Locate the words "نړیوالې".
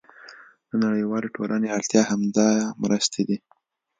0.85-1.27